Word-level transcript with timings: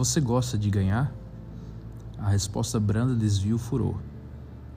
Você 0.00 0.18
gosta 0.18 0.56
de 0.56 0.70
ganhar? 0.70 1.14
A 2.16 2.30
resposta 2.30 2.80
branda 2.80 3.14
desvia 3.14 3.54
o 3.54 3.58
furor, 3.58 3.96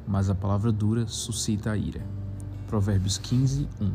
mas 0.06 0.30
a 0.30 0.36
palavra 0.36 0.70
dura 0.70 1.08
suscita 1.08 1.72
a 1.72 1.78
ira. 1.78 2.06
Provérbios 2.68 3.18
15, 3.20 3.70
1. 3.80 3.92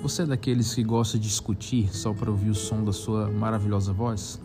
Você 0.00 0.22
é 0.22 0.26
daqueles 0.26 0.72
que 0.72 0.84
gosta 0.84 1.18
de 1.18 1.26
discutir 1.26 1.92
só 1.92 2.14
para 2.14 2.30
ouvir 2.30 2.50
o 2.50 2.54
som 2.54 2.84
da 2.84 2.92
sua 2.92 3.28
maravilhosa 3.28 3.92
voz? 3.92 4.40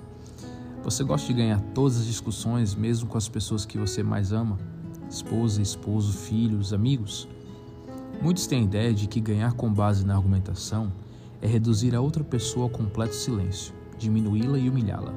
Você 0.83 1.03
gosta 1.03 1.27
de 1.27 1.33
ganhar 1.33 1.61
todas 1.75 1.99
as 1.99 2.07
discussões, 2.07 2.73
mesmo 2.73 3.07
com 3.07 3.19
as 3.19 3.29
pessoas 3.29 3.63
que 3.63 3.77
você 3.77 4.01
mais 4.01 4.31
ama? 4.33 4.57
Esposa, 5.07 5.61
esposo, 5.61 6.13
filhos, 6.13 6.73
amigos? 6.73 7.29
Muitos 8.21 8.45
têm 8.45 8.59
a 8.59 8.63
ideia 8.63 8.93
de 8.93 9.07
que 9.07 9.19
ganhar 9.19 9.53
com 9.53 9.73
base 9.73 10.05
na 10.05 10.15
argumentação 10.15 10.93
é 11.41 11.47
reduzir 11.47 11.95
a 11.95 12.01
outra 12.01 12.23
pessoa 12.23 12.65
ao 12.65 12.69
completo 12.69 13.15
silêncio, 13.15 13.73
diminuí-la 13.97 14.59
e 14.59 14.69
humilhá-la. 14.69 15.11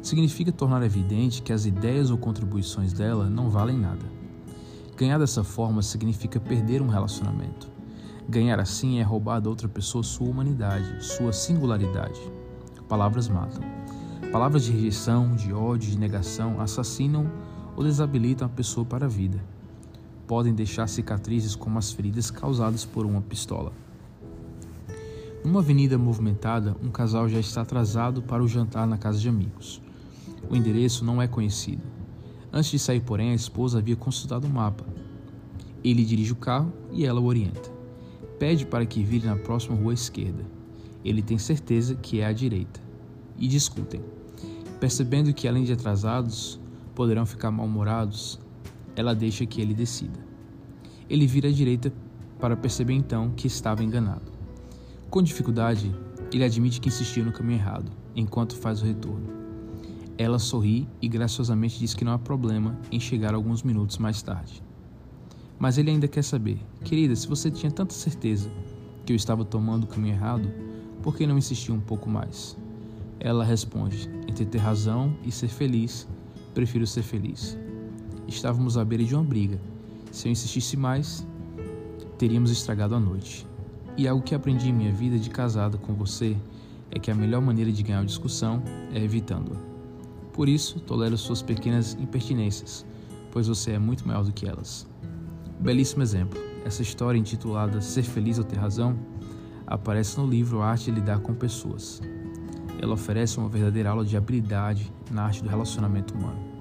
Significa 0.00 0.52
tornar 0.52 0.80
evidente 0.84 1.42
que 1.42 1.52
as 1.52 1.66
ideias 1.66 2.08
ou 2.08 2.16
contribuições 2.16 2.92
dela 2.92 3.28
não 3.28 3.50
valem 3.50 3.76
nada. 3.76 4.06
Ganhar 4.96 5.18
dessa 5.18 5.42
forma 5.42 5.82
significa 5.82 6.38
perder 6.38 6.80
um 6.80 6.86
relacionamento. 6.86 7.68
Ganhar 8.28 8.60
assim 8.60 9.00
é 9.00 9.02
roubar 9.02 9.40
da 9.40 9.50
outra 9.50 9.68
pessoa 9.68 10.04
sua 10.04 10.28
humanidade, 10.28 11.04
sua 11.04 11.32
singularidade. 11.32 12.20
Palavras 12.88 13.28
matam. 13.28 13.64
Palavras 14.30 14.62
de 14.62 14.70
rejeição, 14.70 15.34
de 15.34 15.52
ódio, 15.52 15.90
de 15.90 15.98
negação 15.98 16.60
assassinam 16.60 17.28
ou 17.76 17.82
desabilitam 17.82 18.46
a 18.46 18.50
pessoa 18.50 18.86
para 18.86 19.06
a 19.06 19.08
vida 19.08 19.42
podem 20.30 20.54
deixar 20.54 20.86
cicatrizes 20.86 21.56
como 21.56 21.76
as 21.76 21.90
feridas 21.90 22.30
causadas 22.30 22.84
por 22.84 23.04
uma 23.04 23.20
pistola. 23.20 23.72
Numa 25.44 25.58
avenida 25.58 25.98
movimentada, 25.98 26.76
um 26.80 26.88
casal 26.88 27.28
já 27.28 27.40
está 27.40 27.62
atrasado 27.62 28.22
para 28.22 28.40
o 28.40 28.46
jantar 28.46 28.86
na 28.86 28.96
casa 28.96 29.18
de 29.18 29.28
amigos. 29.28 29.82
O 30.48 30.54
endereço 30.54 31.04
não 31.04 31.20
é 31.20 31.26
conhecido. 31.26 31.82
Antes 32.52 32.70
de 32.70 32.78
sair, 32.78 33.00
porém, 33.00 33.32
a 33.32 33.34
esposa 33.34 33.78
havia 33.78 33.96
consultado 33.96 34.46
o 34.46 34.50
mapa. 34.50 34.86
Ele 35.82 36.04
dirige 36.04 36.30
o 36.30 36.36
carro 36.36 36.72
e 36.92 37.04
ela 37.04 37.20
o 37.20 37.24
orienta. 37.24 37.68
Pede 38.38 38.64
para 38.64 38.86
que 38.86 39.02
vire 39.02 39.26
na 39.26 39.34
próxima 39.34 39.74
rua 39.74 39.94
esquerda. 39.94 40.46
Ele 41.04 41.22
tem 41.22 41.38
certeza 41.38 41.96
que 41.96 42.20
é 42.20 42.26
à 42.26 42.32
direita. 42.32 42.80
E 43.36 43.48
discutem. 43.48 44.00
Percebendo 44.78 45.34
que, 45.34 45.48
além 45.48 45.64
de 45.64 45.72
atrasados, 45.72 46.60
poderão 46.94 47.26
ficar 47.26 47.50
mal-humorados, 47.50 48.38
ela 49.00 49.14
deixa 49.14 49.46
que 49.46 49.60
ele 49.60 49.72
decida. 49.72 50.20
Ele 51.08 51.26
vira 51.26 51.48
à 51.48 51.52
direita 51.52 51.92
para 52.38 52.56
perceber 52.56 52.92
então 52.92 53.30
que 53.30 53.46
estava 53.46 53.82
enganado. 53.82 54.30
Com 55.08 55.22
dificuldade, 55.22 55.90
ele 56.32 56.44
admite 56.44 56.80
que 56.80 56.88
insistiu 56.88 57.24
no 57.24 57.32
caminho 57.32 57.58
errado, 57.58 57.90
enquanto 58.14 58.54
faz 58.56 58.82
o 58.82 58.84
retorno. 58.84 59.40
Ela 60.18 60.38
sorri 60.38 60.86
e 61.00 61.08
graciosamente 61.08 61.78
diz 61.78 61.94
que 61.94 62.04
não 62.04 62.12
há 62.12 62.18
problema 62.18 62.78
em 62.92 63.00
chegar 63.00 63.34
alguns 63.34 63.62
minutos 63.62 63.96
mais 63.96 64.20
tarde. 64.20 64.62
Mas 65.58 65.78
ele 65.78 65.90
ainda 65.90 66.06
quer 66.06 66.22
saber: 66.22 66.58
Querida, 66.84 67.16
se 67.16 67.26
você 67.26 67.50
tinha 67.50 67.72
tanta 67.72 67.94
certeza 67.94 68.50
que 69.06 69.12
eu 69.12 69.16
estava 69.16 69.46
tomando 69.46 69.84
o 69.84 69.86
caminho 69.86 70.14
errado, 70.14 70.52
por 71.02 71.16
que 71.16 71.26
não 71.26 71.38
insistiu 71.38 71.74
um 71.74 71.80
pouco 71.80 72.08
mais? 72.08 72.54
Ela 73.18 73.44
responde: 73.44 74.10
Entre 74.28 74.44
ter 74.44 74.58
razão 74.58 75.16
e 75.24 75.32
ser 75.32 75.48
feliz, 75.48 76.06
prefiro 76.52 76.86
ser 76.86 77.02
feliz 77.02 77.58
estávamos 78.28 78.76
à 78.76 78.84
beira 78.84 79.04
de 79.04 79.14
uma 79.14 79.24
briga. 79.24 79.60
Se 80.10 80.28
eu 80.28 80.32
insistisse 80.32 80.76
mais, 80.76 81.26
teríamos 82.18 82.50
estragado 82.50 82.94
a 82.94 83.00
noite. 83.00 83.46
E 83.96 84.06
algo 84.08 84.22
que 84.22 84.34
aprendi 84.34 84.68
em 84.68 84.72
minha 84.72 84.92
vida 84.92 85.18
de 85.18 85.30
casada 85.30 85.76
com 85.78 85.94
você 85.94 86.36
é 86.90 86.98
que 86.98 87.10
a 87.10 87.14
melhor 87.14 87.40
maneira 87.40 87.70
de 87.70 87.82
ganhar 87.82 88.00
uma 88.00 88.06
discussão 88.06 88.62
é 88.92 89.02
evitando-a. 89.02 89.56
Por 90.32 90.48
isso, 90.48 90.80
tolero 90.80 91.16
suas 91.18 91.42
pequenas 91.42 91.94
impertinências, 91.94 92.86
pois 93.30 93.46
você 93.46 93.72
é 93.72 93.78
muito 93.78 94.06
maior 94.06 94.24
do 94.24 94.32
que 94.32 94.46
elas. 94.46 94.88
Belíssimo 95.60 96.02
exemplo. 96.02 96.40
Essa 96.64 96.82
história 96.82 97.18
intitulada 97.18 97.80
Ser 97.80 98.02
Feliz 98.02 98.38
ou 98.38 98.44
Ter 98.44 98.58
Razão 98.58 98.98
aparece 99.66 100.18
no 100.18 100.26
livro 100.26 100.62
Arte 100.62 100.86
de 100.86 100.92
Lidar 100.92 101.20
com 101.20 101.34
Pessoas. 101.34 102.00
Ela 102.80 102.94
oferece 102.94 103.38
uma 103.38 103.48
verdadeira 103.48 103.90
aula 103.90 104.04
de 104.04 104.16
habilidade 104.16 104.92
na 105.10 105.24
arte 105.24 105.42
do 105.42 105.48
relacionamento 105.48 106.14
humano. 106.14 106.59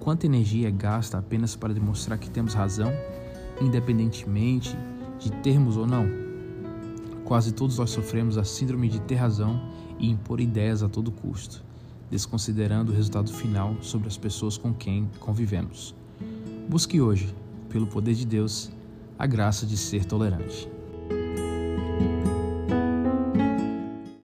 Quanta 0.00 0.24
energia 0.24 0.68
é 0.68 0.70
gasta 0.70 1.18
apenas 1.18 1.54
para 1.54 1.74
demonstrar 1.74 2.18
que 2.18 2.30
temos 2.30 2.54
razão, 2.54 2.90
independentemente 3.60 4.74
de 5.18 5.30
termos 5.30 5.76
ou 5.76 5.86
não? 5.86 6.06
Quase 7.22 7.52
todos 7.52 7.76
nós 7.76 7.90
sofremos 7.90 8.38
a 8.38 8.42
síndrome 8.42 8.88
de 8.88 8.98
ter 9.02 9.16
razão 9.16 9.60
e 9.98 10.08
impor 10.08 10.40
ideias 10.40 10.82
a 10.82 10.88
todo 10.88 11.12
custo, 11.12 11.62
desconsiderando 12.10 12.90
o 12.90 12.94
resultado 12.94 13.30
final 13.30 13.76
sobre 13.82 14.08
as 14.08 14.16
pessoas 14.16 14.56
com 14.56 14.72
quem 14.72 15.08
convivemos. 15.20 15.94
Busque 16.66 16.98
hoje, 16.98 17.34
pelo 17.68 17.86
poder 17.86 18.14
de 18.14 18.24
Deus, 18.24 18.70
a 19.18 19.26
graça 19.26 19.66
de 19.66 19.76
ser 19.76 20.06
tolerante. 20.06 20.66